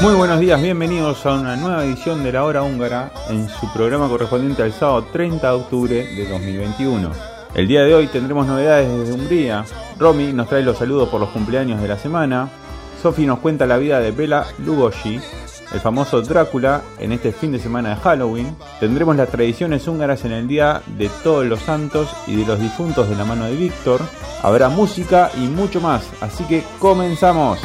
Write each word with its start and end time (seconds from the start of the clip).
Muy 0.00 0.14
buenos 0.14 0.40
días, 0.40 0.62
bienvenidos 0.62 1.26
a 1.26 1.34
una 1.34 1.56
nueva 1.56 1.84
edición 1.84 2.24
de 2.24 2.32
La 2.32 2.44
Hora 2.44 2.62
Húngara 2.62 3.12
en 3.28 3.48
su 3.48 3.70
programa 3.72 4.08
correspondiente 4.08 4.62
al 4.62 4.72
sábado 4.72 5.06
30 5.12 5.46
de 5.46 5.54
octubre 5.54 5.94
de 5.94 6.28
2021. 6.28 7.10
El 7.54 7.68
día 7.68 7.82
de 7.82 7.94
hoy 7.94 8.06
tendremos 8.06 8.46
novedades 8.46 8.88
desde 8.88 9.12
Hungría. 9.12 9.64
Romy 9.98 10.32
nos 10.32 10.48
trae 10.48 10.62
los 10.62 10.78
saludos 10.78 11.08
por 11.08 11.20
los 11.20 11.30
cumpleaños 11.30 11.82
de 11.82 11.88
la 11.88 11.98
semana. 11.98 12.48
Sofi 13.00 13.24
nos 13.24 13.38
cuenta 13.38 13.66
la 13.66 13.78
vida 13.78 13.98
de 14.00 14.10
Bela 14.10 14.46
Lugosi, 14.58 15.18
el 15.72 15.80
famoso 15.80 16.20
Drácula, 16.20 16.82
en 16.98 17.12
este 17.12 17.32
fin 17.32 17.50
de 17.52 17.58
semana 17.58 17.90
de 17.90 17.96
Halloween. 17.96 18.54
Tendremos 18.78 19.16
las 19.16 19.30
tradiciones 19.30 19.88
húngaras 19.88 20.24
en 20.24 20.32
el 20.32 20.46
Día 20.46 20.82
de 20.98 21.08
Todos 21.22 21.46
los 21.46 21.60
Santos 21.60 22.14
y 22.26 22.36
de 22.36 22.44
los 22.44 22.60
Difuntos 22.60 23.08
de 23.08 23.16
la 23.16 23.24
mano 23.24 23.46
de 23.46 23.56
Víctor. 23.56 24.00
Habrá 24.42 24.68
música 24.68 25.30
y 25.36 25.46
mucho 25.46 25.80
más, 25.80 26.02
así 26.20 26.44
que 26.44 26.62
comenzamos. 26.78 27.58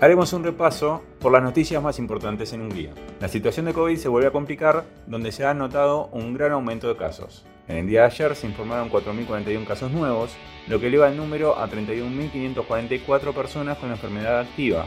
Haremos 0.00 0.32
un 0.32 0.44
repaso 0.44 1.02
por 1.20 1.32
las 1.32 1.42
noticias 1.42 1.82
más 1.82 1.98
importantes 1.98 2.52
en 2.52 2.60
Hungría. 2.62 2.90
La 3.20 3.28
situación 3.28 3.66
de 3.66 3.72
COVID 3.72 3.96
se 3.96 4.08
vuelve 4.08 4.28
a 4.28 4.32
complicar, 4.32 4.84
donde 5.06 5.32
se 5.32 5.46
ha 5.46 5.54
notado 5.54 6.08
un 6.12 6.34
gran 6.34 6.52
aumento 6.52 6.88
de 6.88 6.96
casos. 6.96 7.46
En 7.68 7.76
el 7.76 7.86
día 7.86 8.00
de 8.00 8.06
ayer 8.06 8.34
se 8.34 8.46
informaron 8.46 8.90
4.041 8.90 9.64
casos 9.66 9.92
nuevos, 9.92 10.32
lo 10.68 10.80
que 10.80 10.88
eleva 10.88 11.08
el 11.08 11.16
número 11.16 11.58
a 11.58 11.68
31.544 11.68 13.32
personas 13.32 13.78
con 13.78 13.88
la 13.88 13.94
enfermedad 13.94 14.40
activa, 14.40 14.86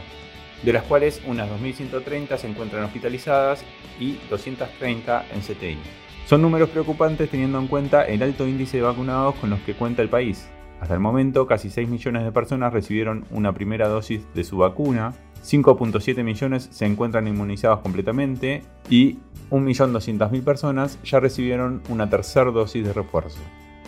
de 0.62 0.72
las 0.72 0.82
cuales 0.84 1.22
unas 1.26 1.48
2.130 1.50 2.36
se 2.36 2.48
encuentran 2.48 2.84
hospitalizadas 2.84 3.64
y 3.98 4.18
230 4.28 5.26
en 5.32 5.40
CTI. 5.40 5.78
Son 6.26 6.42
números 6.42 6.70
preocupantes 6.70 7.30
teniendo 7.30 7.58
en 7.58 7.68
cuenta 7.68 8.04
el 8.04 8.22
alto 8.22 8.46
índice 8.46 8.78
de 8.78 8.82
vacunados 8.82 9.36
con 9.36 9.48
los 9.48 9.60
que 9.60 9.74
cuenta 9.74 10.02
el 10.02 10.08
país. 10.08 10.48
Hasta 10.80 10.94
el 10.94 11.00
momento, 11.00 11.46
casi 11.46 11.70
6 11.70 11.88
millones 11.88 12.24
de 12.24 12.32
personas 12.32 12.72
recibieron 12.72 13.24
una 13.30 13.54
primera 13.54 13.88
dosis 13.88 14.26
de 14.34 14.44
su 14.44 14.58
vacuna, 14.58 15.14
5.7 15.42 16.22
millones 16.24 16.68
se 16.70 16.84
encuentran 16.84 17.28
inmunizados 17.28 17.80
completamente 17.80 18.62
y 18.90 19.18
1.200.000 19.50 20.42
personas 20.42 20.98
ya 21.04 21.20
recibieron 21.20 21.82
una 21.88 22.10
tercera 22.10 22.50
dosis 22.50 22.84
de 22.84 22.92
refuerzo. 22.92 23.38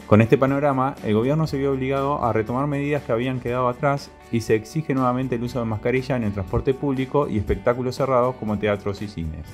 Con 0.06 0.22
este 0.22 0.38
panorama, 0.38 0.94
el 1.04 1.12
gobierno 1.12 1.46
se 1.46 1.58
vio 1.58 1.72
obligado 1.72 2.24
a 2.24 2.32
retomar 2.32 2.66
medidas 2.66 3.02
que 3.02 3.12
habían 3.12 3.40
quedado 3.40 3.68
atrás 3.68 4.10
y 4.32 4.40
se 4.40 4.54
exige 4.54 4.94
nuevamente 4.94 5.34
el 5.34 5.42
uso 5.42 5.58
de 5.58 5.66
mascarilla 5.66 6.16
en 6.16 6.24
el 6.24 6.32
transporte 6.32 6.72
público 6.72 7.28
y 7.28 7.36
espectáculos 7.36 7.96
cerrados 7.96 8.36
como 8.36 8.58
teatros 8.58 9.02
y 9.02 9.08
cines. 9.08 9.46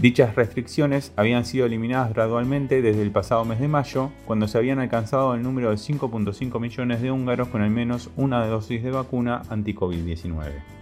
Dichas 0.00 0.34
restricciones 0.34 1.12
habían 1.16 1.46
sido 1.46 1.66
eliminadas 1.66 2.12
gradualmente 2.12 2.82
desde 2.82 3.00
el 3.00 3.12
pasado 3.12 3.44
mes 3.44 3.60
de 3.60 3.68
mayo, 3.68 4.10
cuando 4.26 4.48
se 4.48 4.58
habían 4.58 4.80
alcanzado 4.80 5.34
el 5.34 5.42
número 5.42 5.70
de 5.70 5.76
5.5 5.76 6.60
millones 6.60 7.00
de 7.00 7.10
húngaros 7.10 7.48
con 7.48 7.62
al 7.62 7.70
menos 7.70 8.10
una 8.16 8.44
dosis 8.46 8.82
de 8.82 8.90
vacuna 8.90 9.42
anti-COVID-19. 9.48 10.73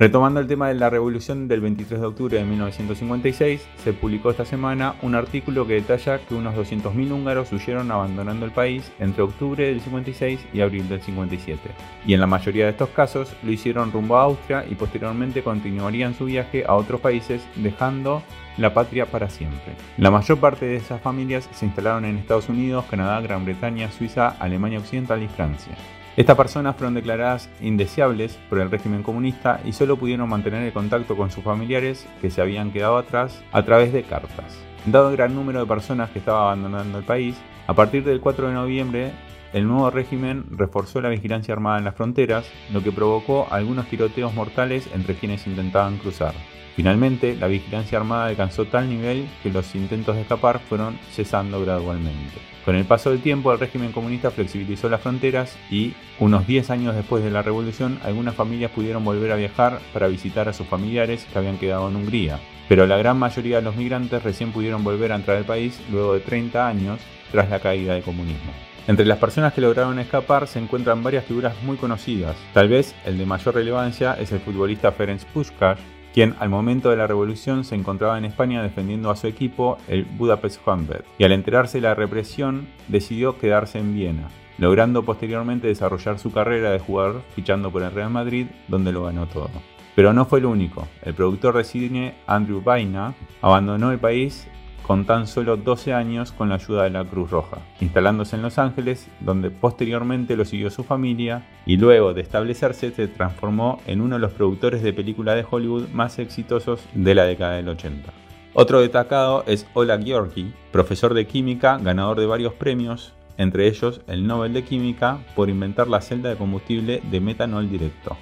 Retomando 0.00 0.40
el 0.40 0.46
tema 0.46 0.68
de 0.68 0.76
la 0.76 0.88
revolución 0.88 1.46
del 1.46 1.60
23 1.60 2.00
de 2.00 2.06
octubre 2.06 2.38
de 2.38 2.44
1956, 2.44 3.68
se 3.84 3.92
publicó 3.92 4.30
esta 4.30 4.46
semana 4.46 4.94
un 5.02 5.14
artículo 5.14 5.66
que 5.66 5.74
detalla 5.74 6.18
que 6.20 6.34
unos 6.34 6.54
200.000 6.54 7.12
húngaros 7.12 7.52
huyeron 7.52 7.90
abandonando 7.90 8.46
el 8.46 8.50
país 8.50 8.90
entre 8.98 9.22
octubre 9.22 9.66
del 9.66 9.82
56 9.82 10.40
y 10.54 10.62
abril 10.62 10.88
del 10.88 11.02
57. 11.02 11.60
Y 12.06 12.14
en 12.14 12.20
la 12.20 12.26
mayoría 12.26 12.64
de 12.64 12.70
estos 12.70 12.88
casos 12.88 13.36
lo 13.42 13.52
hicieron 13.52 13.92
rumbo 13.92 14.16
a 14.16 14.22
Austria 14.22 14.64
y 14.70 14.74
posteriormente 14.74 15.42
continuarían 15.42 16.14
su 16.14 16.24
viaje 16.24 16.64
a 16.66 16.76
otros 16.76 17.02
países 17.02 17.46
dejando 17.56 18.22
la 18.56 18.72
patria 18.72 19.04
para 19.04 19.28
siempre. 19.28 19.74
La 19.98 20.10
mayor 20.10 20.38
parte 20.38 20.64
de 20.64 20.76
esas 20.76 21.02
familias 21.02 21.46
se 21.52 21.66
instalaron 21.66 22.06
en 22.06 22.16
Estados 22.16 22.48
Unidos, 22.48 22.86
Canadá, 22.88 23.20
Gran 23.20 23.44
Bretaña, 23.44 23.92
Suiza, 23.92 24.28
Alemania 24.28 24.78
Occidental 24.78 25.22
y 25.22 25.28
Francia. 25.28 25.76
Estas 26.16 26.36
personas 26.36 26.76
fueron 26.76 26.94
declaradas 26.94 27.48
indeseables 27.60 28.38
por 28.48 28.58
el 28.58 28.70
régimen 28.70 29.02
comunista 29.02 29.60
y 29.64 29.72
solo 29.72 29.96
pudieron 29.96 30.28
mantener 30.28 30.62
el 30.64 30.72
contacto 30.72 31.16
con 31.16 31.30
sus 31.30 31.44
familiares 31.44 32.06
que 32.20 32.30
se 32.30 32.42
habían 32.42 32.72
quedado 32.72 32.98
atrás 32.98 33.42
a 33.52 33.62
través 33.64 33.92
de 33.92 34.02
cartas. 34.02 34.58
Dado 34.86 35.10
el 35.10 35.16
gran 35.16 35.34
número 35.34 35.60
de 35.60 35.66
personas 35.66 36.10
que 36.10 36.18
estaba 36.18 36.42
abandonando 36.42 36.98
el 36.98 37.04
país, 37.04 37.36
a 37.66 37.74
partir 37.74 38.02
del 38.02 38.20
4 38.20 38.48
de 38.48 38.54
noviembre 38.54 39.12
el 39.52 39.66
nuevo 39.66 39.90
régimen 39.90 40.44
reforzó 40.50 41.00
la 41.00 41.08
vigilancia 41.08 41.54
armada 41.54 41.78
en 41.78 41.84
las 41.84 41.96
fronteras, 41.96 42.48
lo 42.72 42.82
que 42.82 42.92
provocó 42.92 43.48
algunos 43.50 43.86
tiroteos 43.86 44.32
mortales 44.34 44.88
entre 44.94 45.14
quienes 45.14 45.46
intentaban 45.46 45.98
cruzar. 45.98 46.34
Finalmente, 46.76 47.36
la 47.36 47.46
vigilancia 47.46 47.98
armada 47.98 48.26
alcanzó 48.26 48.64
tal 48.66 48.88
nivel 48.88 49.26
que 49.42 49.50
los 49.50 49.74
intentos 49.74 50.14
de 50.16 50.22
escapar 50.22 50.60
fueron 50.60 50.98
cesando 51.12 51.60
gradualmente. 51.60 52.38
Con 52.64 52.76
el 52.76 52.84
paso 52.84 53.10
del 53.10 53.20
tiempo, 53.20 53.52
el 53.52 53.58
régimen 53.58 53.92
comunista 53.92 54.30
flexibilizó 54.30 54.88
las 54.88 55.00
fronteras 55.00 55.56
y, 55.70 55.94
unos 56.18 56.46
10 56.46 56.70
años 56.70 56.94
después 56.94 57.24
de 57.24 57.30
la 57.30 57.42
revolución, 57.42 57.98
algunas 58.04 58.34
familias 58.34 58.70
pudieron 58.70 59.04
volver 59.04 59.32
a 59.32 59.36
viajar 59.36 59.80
para 59.92 60.08
visitar 60.08 60.48
a 60.48 60.52
sus 60.52 60.66
familiares 60.66 61.26
que 61.32 61.38
habían 61.38 61.58
quedado 61.58 61.88
en 61.88 61.96
Hungría. 61.96 62.38
Pero 62.68 62.86
la 62.86 62.98
gran 62.98 63.18
mayoría 63.18 63.56
de 63.56 63.62
los 63.62 63.76
migrantes 63.76 64.22
recién 64.22 64.52
pudieron 64.52 64.84
volver 64.84 65.10
a 65.10 65.16
entrar 65.16 65.38
al 65.38 65.44
país 65.44 65.80
luego 65.90 66.14
de 66.14 66.20
30 66.20 66.68
años 66.68 67.00
tras 67.32 67.48
la 67.50 67.60
caída 67.60 67.94
del 67.94 68.02
comunismo. 68.02 68.52
Entre 68.86 69.06
las 69.06 69.18
personas 69.18 69.52
que 69.52 69.60
lograron 69.60 69.98
escapar 69.98 70.46
se 70.46 70.58
encuentran 70.58 71.02
varias 71.02 71.24
figuras 71.24 71.54
muy 71.62 71.76
conocidas. 71.76 72.36
Tal 72.52 72.68
vez 72.68 72.94
el 73.04 73.18
de 73.18 73.26
mayor 73.26 73.54
relevancia 73.54 74.14
es 74.14 74.32
el 74.32 74.40
futbolista 74.40 74.92
Ferenc 74.92 75.22
Puskás, 75.24 75.78
quien 76.12 76.34
al 76.38 76.48
momento 76.48 76.90
de 76.90 76.96
la 76.96 77.06
revolución 77.06 77.64
se 77.64 77.74
encontraba 77.74 78.18
en 78.18 78.24
España 78.24 78.62
defendiendo 78.62 79.10
a 79.10 79.16
su 79.16 79.26
equipo, 79.26 79.78
el 79.88 80.04
Budapest 80.04 80.60
Honved, 80.66 81.02
y 81.18 81.24
al 81.24 81.32
enterarse 81.32 81.78
de 81.78 81.82
la 81.82 81.94
represión 81.94 82.68
decidió 82.88 83.38
quedarse 83.38 83.78
en 83.78 83.94
Viena, 83.94 84.28
logrando 84.58 85.04
posteriormente 85.04 85.68
desarrollar 85.68 86.18
su 86.18 86.32
carrera 86.32 86.70
de 86.70 86.78
jugador 86.78 87.22
fichando 87.34 87.70
por 87.70 87.82
el 87.82 87.92
Real 87.92 88.10
Madrid, 88.10 88.46
donde 88.68 88.92
lo 88.92 89.04
ganó 89.04 89.26
todo. 89.26 89.50
Pero 89.94 90.12
no 90.12 90.24
fue 90.24 90.38
el 90.38 90.46
único. 90.46 90.86
El 91.02 91.14
productor 91.14 91.56
de 91.56 91.64
cine 91.64 92.14
Andrew 92.26 92.62
Vaina 92.62 93.14
abandonó 93.42 93.92
el 93.92 93.98
país 93.98 94.48
con 94.90 95.04
tan 95.04 95.28
solo 95.28 95.56
12 95.56 95.92
años 95.92 96.32
con 96.32 96.48
la 96.48 96.56
ayuda 96.56 96.82
de 96.82 96.90
la 96.90 97.04
Cruz 97.04 97.30
Roja, 97.30 97.58
instalándose 97.80 98.34
en 98.34 98.42
Los 98.42 98.58
Ángeles, 98.58 99.06
donde 99.20 99.52
posteriormente 99.52 100.34
lo 100.34 100.44
siguió 100.44 100.68
su 100.68 100.82
familia 100.82 101.46
y 101.64 101.76
luego 101.76 102.12
de 102.12 102.22
establecerse 102.22 102.90
se 102.90 103.06
transformó 103.06 103.80
en 103.86 104.00
uno 104.00 104.16
de 104.16 104.20
los 104.20 104.32
productores 104.32 104.82
de 104.82 104.92
películas 104.92 105.36
de 105.36 105.46
Hollywood 105.48 105.90
más 105.90 106.18
exitosos 106.18 106.80
de 106.92 107.14
la 107.14 107.22
década 107.22 107.52
del 107.52 107.68
80. 107.68 108.10
Otro 108.52 108.80
destacado 108.80 109.44
es 109.46 109.64
Ola 109.74 109.96
Georgi, 109.96 110.52
profesor 110.72 111.14
de 111.14 111.24
química, 111.24 111.78
ganador 111.78 112.18
de 112.18 112.26
varios 112.26 112.54
premios, 112.54 113.12
entre 113.36 113.68
ellos 113.68 114.00
el 114.08 114.26
Nobel 114.26 114.52
de 114.52 114.64
Química 114.64 115.18
por 115.36 115.50
inventar 115.50 115.86
la 115.86 116.00
celda 116.00 116.30
de 116.30 116.36
combustible 116.36 117.00
de 117.08 117.20
metanol 117.20 117.70
directo. 117.70 118.16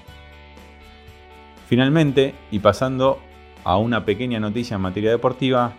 Finalmente, 1.67 2.35
y 2.51 2.59
pasando 2.59 3.21
a 3.65 3.79
una 3.79 4.05
pequeña 4.05 4.39
noticia 4.39 4.75
en 4.75 4.83
materia 4.83 5.11
deportiva, 5.11 5.73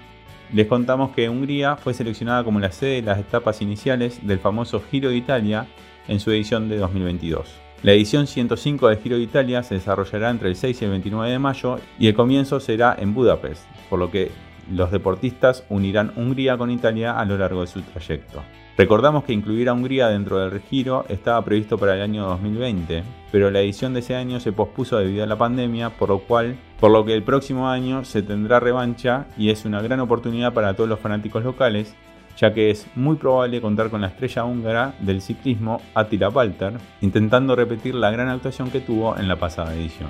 les 0.53 0.67
contamos 0.67 1.11
que 1.11 1.29
Hungría 1.29 1.75
fue 1.75 1.93
seleccionada 1.93 2.43
como 2.43 2.59
la 2.59 2.71
sede 2.71 2.95
de 2.95 3.01
las 3.03 3.19
etapas 3.19 3.61
iniciales 3.61 4.25
del 4.25 4.39
famoso 4.39 4.81
Giro 4.89 5.09
de 5.09 5.17
Italia 5.17 5.67
en 6.07 6.19
su 6.19 6.31
edición 6.31 6.69
de 6.69 6.77
2022. 6.77 7.47
La 7.83 7.93
edición 7.93 8.27
105 8.27 8.87
del 8.89 8.97
Giro 8.97 9.17
de 9.17 9.23
Italia 9.23 9.63
se 9.63 9.75
desarrollará 9.75 10.29
entre 10.29 10.49
el 10.49 10.55
6 10.55 10.81
y 10.81 10.85
el 10.85 10.91
29 10.91 11.31
de 11.31 11.39
mayo 11.39 11.79
y 11.97 12.07
el 12.07 12.13
comienzo 12.13 12.59
será 12.59 12.95
en 12.99 13.13
Budapest, 13.13 13.63
por 13.89 13.99
lo 13.99 14.11
que 14.11 14.31
los 14.71 14.91
deportistas 14.91 15.63
unirán 15.69 16.11
Hungría 16.15 16.57
con 16.57 16.71
Italia 16.71 17.17
a 17.17 17.25
lo 17.25 17.37
largo 17.37 17.61
de 17.61 17.67
su 17.67 17.81
trayecto. 17.81 18.43
Recordamos 18.79 19.25
que 19.25 19.33
incluir 19.33 19.67
a 19.67 19.73
Hungría 19.73 20.07
dentro 20.07 20.39
del 20.39 20.61
giro 20.61 21.03
estaba 21.09 21.43
previsto 21.43 21.77
para 21.77 21.95
el 21.95 22.01
año 22.01 22.25
2020, 22.27 23.03
pero 23.29 23.51
la 23.51 23.59
edición 23.59 23.93
de 23.93 23.99
ese 23.99 24.15
año 24.15 24.39
se 24.39 24.53
pospuso 24.53 24.97
debido 24.97 25.25
a 25.25 25.27
la 25.27 25.37
pandemia, 25.37 25.89
por 25.89 26.07
lo 26.07 26.19
cual, 26.19 26.55
por 26.79 26.89
lo 26.89 27.03
que 27.03 27.13
el 27.13 27.23
próximo 27.23 27.67
año 27.67 28.05
se 28.05 28.21
tendrá 28.21 28.61
revancha 28.61 29.25
y 29.37 29.49
es 29.49 29.65
una 29.65 29.81
gran 29.81 29.99
oportunidad 29.99 30.53
para 30.53 30.75
todos 30.75 30.89
los 30.89 31.01
fanáticos 31.01 31.43
locales, 31.43 31.93
ya 32.37 32.53
que 32.53 32.69
es 32.69 32.87
muy 32.95 33.17
probable 33.17 33.59
contar 33.59 33.89
con 33.89 33.99
la 33.99 34.07
estrella 34.07 34.45
húngara 34.45 34.93
del 35.01 35.21
ciclismo 35.21 35.81
Attila 35.93 36.29
Walter, 36.29 36.75
intentando 37.01 37.57
repetir 37.57 37.95
la 37.95 38.11
gran 38.11 38.29
actuación 38.29 38.71
que 38.71 38.79
tuvo 38.79 39.17
en 39.17 39.27
la 39.27 39.35
pasada 39.35 39.75
edición. 39.75 40.07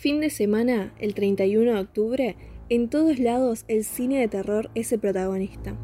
Fin 0.00 0.18
de 0.18 0.30
semana, 0.30 0.94
el 0.98 1.12
31 1.12 1.74
de 1.74 1.78
octubre, 1.78 2.36
en 2.70 2.88
todos 2.88 3.18
lados 3.18 3.66
el 3.68 3.84
cine 3.84 4.18
de 4.18 4.28
terror 4.28 4.70
es 4.74 4.90
el 4.92 4.98
protagonista. 4.98 5.76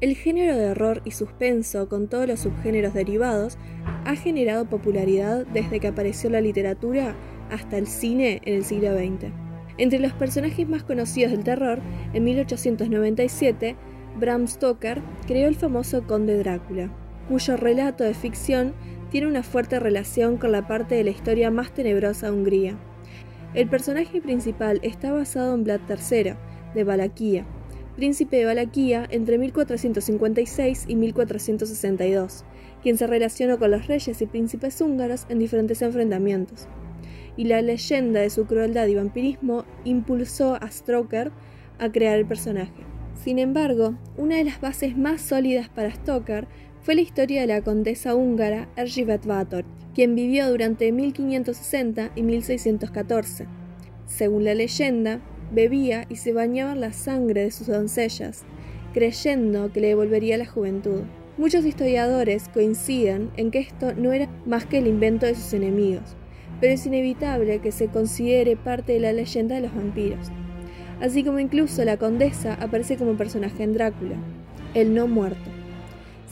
El 0.00 0.14
género 0.14 0.56
de 0.56 0.70
horror 0.70 1.02
y 1.04 1.10
suspenso, 1.10 1.88
con 1.88 2.06
todos 2.06 2.28
los 2.28 2.38
subgéneros 2.38 2.94
derivados, 2.94 3.58
ha 4.04 4.14
generado 4.14 4.70
popularidad 4.70 5.44
desde 5.48 5.80
que 5.80 5.88
apareció 5.88 6.30
la 6.30 6.40
literatura 6.40 7.16
hasta 7.50 7.76
el 7.76 7.88
cine 7.88 8.40
en 8.44 8.54
el 8.54 8.64
siglo 8.64 8.96
XX. 8.96 9.32
Entre 9.78 9.98
los 9.98 10.12
personajes 10.12 10.68
más 10.68 10.84
conocidos 10.84 11.32
del 11.32 11.42
terror, 11.42 11.80
en 12.12 12.22
1897, 12.22 13.74
Bram 14.16 14.46
Stoker 14.46 15.02
creó 15.26 15.48
el 15.48 15.56
famoso 15.56 16.06
Conde 16.06 16.38
Drácula, 16.38 16.92
cuyo 17.28 17.56
relato 17.56 18.04
de 18.04 18.14
ficción 18.14 18.74
tiene 19.10 19.26
una 19.26 19.42
fuerte 19.42 19.80
relación 19.80 20.36
con 20.36 20.52
la 20.52 20.68
parte 20.68 20.94
de 20.94 21.02
la 21.02 21.10
historia 21.10 21.50
más 21.50 21.74
tenebrosa 21.74 22.26
de 22.26 22.32
Hungría. 22.32 22.78
El 23.56 23.68
personaje 23.68 24.20
principal 24.20 24.80
está 24.82 25.14
basado 25.14 25.54
en 25.54 25.64
Vlad 25.64 25.80
III, 25.88 26.34
de 26.74 26.84
Valaquia, 26.84 27.46
príncipe 27.96 28.36
de 28.36 28.44
Valaquia 28.44 29.06
entre 29.10 29.38
1456 29.38 30.84
y 30.86 30.94
1462, 30.94 32.44
quien 32.82 32.98
se 32.98 33.06
relacionó 33.06 33.58
con 33.58 33.70
los 33.70 33.86
reyes 33.86 34.20
y 34.20 34.26
príncipes 34.26 34.78
húngaros 34.82 35.24
en 35.30 35.38
diferentes 35.38 35.80
enfrentamientos. 35.80 36.68
Y 37.38 37.46
la 37.46 37.62
leyenda 37.62 38.20
de 38.20 38.28
su 38.28 38.44
crueldad 38.44 38.88
y 38.88 38.96
vampirismo 38.96 39.64
impulsó 39.84 40.56
a 40.56 40.70
Stroker 40.70 41.32
a 41.78 41.90
crear 41.90 42.18
el 42.18 42.26
personaje. 42.26 42.84
Sin 43.14 43.38
embargo, 43.38 43.94
una 44.18 44.36
de 44.36 44.44
las 44.44 44.60
bases 44.60 44.98
más 44.98 45.22
sólidas 45.22 45.70
para 45.70 45.94
Stoker 45.94 46.46
fue 46.82 46.94
la 46.94 47.00
historia 47.00 47.40
de 47.40 47.46
la 47.46 47.62
condesa 47.62 48.14
húngara 48.16 48.68
Erzsébet 48.76 49.24
Bátor, 49.24 49.64
quien 49.96 50.14
vivió 50.14 50.50
durante 50.50 50.92
1560 50.92 52.10
y 52.14 52.22
1614. 52.22 53.46
Según 54.04 54.44
la 54.44 54.54
leyenda, 54.54 55.22
bebía 55.50 56.04
y 56.10 56.16
se 56.16 56.34
bañaba 56.34 56.72
en 56.72 56.82
la 56.82 56.92
sangre 56.92 57.44
de 57.44 57.50
sus 57.50 57.68
doncellas, 57.68 58.44
creyendo 58.92 59.72
que 59.72 59.80
le 59.80 59.88
devolvería 59.88 60.36
la 60.36 60.44
juventud. 60.44 61.04
Muchos 61.38 61.64
historiadores 61.64 62.50
coinciden 62.50 63.30
en 63.38 63.50
que 63.50 63.60
esto 63.60 63.94
no 63.94 64.12
era 64.12 64.28
más 64.44 64.66
que 64.66 64.76
el 64.76 64.86
invento 64.86 65.24
de 65.24 65.34
sus 65.34 65.54
enemigos, 65.54 66.14
pero 66.60 66.74
es 66.74 66.84
inevitable 66.84 67.60
que 67.60 67.72
se 67.72 67.88
considere 67.88 68.54
parte 68.54 68.92
de 68.92 69.00
la 69.00 69.14
leyenda 69.14 69.54
de 69.54 69.62
los 69.62 69.74
vampiros. 69.74 70.28
Así 71.00 71.24
como 71.24 71.38
incluso 71.38 71.82
la 71.86 71.96
condesa 71.96 72.52
aparece 72.60 72.98
como 72.98 73.16
personaje 73.16 73.62
en 73.62 73.72
Drácula, 73.72 74.16
el 74.74 74.92
no 74.92 75.06
muerto 75.06 75.65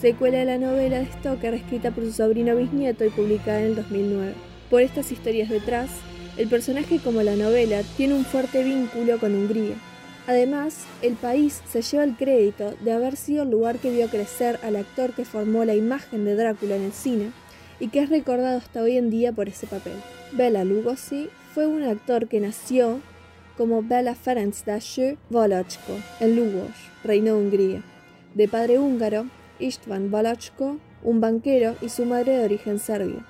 secuela 0.05 0.37
de 0.37 0.45
la 0.45 0.59
novela 0.59 0.99
de 0.99 1.07
Stoker 1.07 1.55
escrita 1.55 1.91
por 1.91 2.05
su 2.05 2.13
sobrino 2.13 2.55
bisnieto 2.55 3.07
y 3.07 3.09
publicada 3.09 3.61
en 3.61 3.69
el 3.69 3.77
2009. 3.77 4.35
Por 4.69 4.83
estas 4.83 5.11
historias 5.11 5.49
detrás, 5.49 5.89
el 6.37 6.47
personaje 6.47 6.99
como 6.99 7.23
la 7.23 7.37
novela 7.37 7.81
tiene 7.97 8.13
un 8.13 8.27
fuerte 8.27 8.63
vínculo 8.63 9.19
con 9.19 9.35
Hungría. 9.35 9.77
Además, 10.27 10.85
el 11.01 11.15
país 11.15 11.63
se 11.67 11.81
lleva 11.81 12.05
el 12.05 12.17
crédito 12.17 12.75
de 12.83 12.93
haber 12.93 13.17
sido 13.17 13.45
el 13.45 13.51
lugar 13.51 13.79
que 13.79 13.93
vio 13.93 14.09
crecer 14.09 14.61
al 14.63 14.77
actor 14.77 15.15
que 15.15 15.25
formó 15.25 15.65
la 15.65 15.75
imagen 15.75 16.27
de 16.27 16.37
Drácula 16.37 16.77
en 16.77 16.83
el 16.83 16.93
cine 16.93 17.31
y 17.81 17.89
que 17.89 18.01
es 18.01 18.11
recordado 18.11 18.59
hasta 18.59 18.83
hoy 18.83 18.99
en 18.99 19.09
día 19.09 19.33
por 19.33 19.49
ese 19.49 19.67
papel. 19.67 19.95
Bela 20.33 20.65
Lugosi 20.65 21.31
fue 21.55 21.67
un 21.67 21.83
actor 21.83 22.29
que 22.29 22.41
nació 22.41 23.01
como 23.57 23.83
Bela 23.83 24.15
Ferencdási 24.15 25.17
Volochko 25.31 25.99
en 26.21 26.37
Lugos, 26.37 26.73
Reino 27.03 27.37
de 27.37 27.41
Hungría. 27.41 27.83
De 28.35 28.49
padre 28.49 28.79
húngaro, 28.79 29.31
Istvan 29.59 30.11
Balachko, 30.11 30.79
un 31.03 31.21
banquero 31.21 31.77
y 31.81 31.89
su 31.89 32.05
madre 32.05 32.37
de 32.37 32.45
origen 32.45 32.79
serbio. 32.79 33.25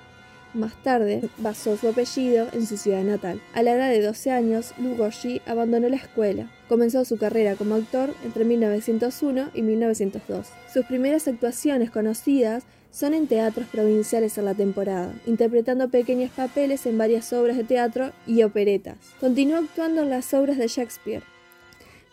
Más 0.55 0.81
tarde, 0.83 1.21
basó 1.37 1.75
su 1.75 1.89
apellido 1.89 2.47
en 2.53 2.65
su 2.65 2.77
ciudad 2.77 3.03
natal. 3.03 3.41
A 3.53 3.61
la 3.61 3.73
edad 3.73 3.89
de 3.89 4.01
12 4.01 4.31
años, 4.31 4.73
Lugosi 4.77 5.41
abandonó 5.45 5.89
la 5.89 5.97
escuela. 5.97 6.49
Comenzó 6.69 7.03
su 7.03 7.17
carrera 7.17 7.55
como 7.55 7.75
actor 7.75 8.13
entre 8.23 8.45
1901 8.45 9.49
y 9.53 9.61
1902. 9.61 10.47
Sus 10.73 10.85
primeras 10.85 11.27
actuaciones 11.27 11.91
conocidas 11.91 12.63
son 12.89 13.13
en 13.13 13.27
teatros 13.27 13.67
provinciales 13.67 14.37
en 14.37 14.45
la 14.45 14.53
temporada, 14.53 15.13
interpretando 15.25 15.89
pequeños 15.89 16.31
papeles 16.31 16.85
en 16.85 16.97
varias 16.97 17.33
obras 17.33 17.57
de 17.57 17.65
teatro 17.65 18.13
y 18.25 18.41
operetas. 18.43 18.95
Continuó 19.19 19.57
actuando 19.57 20.03
en 20.03 20.09
las 20.09 20.33
obras 20.33 20.57
de 20.57 20.69
Shakespeare. 20.69 21.23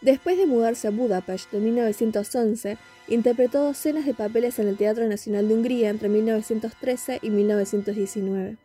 Después 0.00 0.36
de 0.36 0.46
mudarse 0.46 0.88
a 0.88 0.90
Budapest 0.90 1.54
en 1.54 1.62
1911, 1.62 2.76
Interpretó 3.12 3.62
docenas 3.62 4.06
de 4.06 4.14
papeles 4.14 4.58
en 4.58 4.68
el 4.68 4.78
Teatro 4.78 5.06
Nacional 5.06 5.46
de 5.46 5.52
Hungría 5.52 5.90
entre 5.90 6.08
1913 6.08 7.18
y 7.20 7.28
1919. 7.28 8.56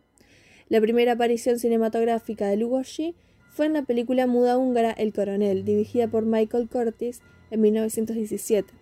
La 0.70 0.80
primera 0.80 1.12
aparición 1.12 1.60
cinematográfica 1.60 2.48
de 2.48 2.56
Lugosi 2.56 3.13
fue 3.50 3.66
en 3.66 3.74
la 3.74 3.82
película 3.82 4.25
muda 4.25 4.58
húngara 4.58 4.92
El 4.92 5.12
Coronel, 5.12 5.66
dirigida 5.66 6.08
por 6.08 6.25
Michael 6.25 6.70
Curtis 6.70 7.20
en 7.51 7.60
1917. 7.60 8.74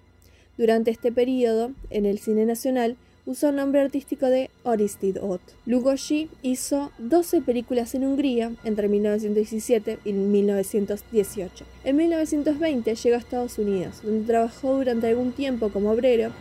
Durante 0.55 0.91
este 0.91 1.12
periodo, 1.12 1.72
en 1.89 2.05
el 2.05 2.19
cine 2.19 2.45
nacional, 2.45 2.95
usó 3.25 3.50
el 3.50 3.55
nombre 3.55 3.82
artístico 3.82 4.27
de 4.27 4.50
Oristid 4.63 5.17
Ott. 5.22 5.41
Lugosi 5.65 6.29
hizo 6.41 6.91
12 7.00 7.41
películas 7.41 7.96
en 7.96 8.05
Hungría 8.05 8.51
entre 8.63 8.88
1917 8.88 10.00
y 10.05 10.13
1918. 10.13 11.65
En 11.84 11.96
1920 11.96 12.96
llegó 12.96 13.15
a 13.15 13.20
Estados 13.20 13.58
Unidos, 13.58 14.01
donde 14.03 14.25
trabajó 14.25 14.75
durante 14.77 15.08
algún 15.08 15.32
tiempo 15.32 15.70
como 15.70 15.91
obrero 15.91 16.32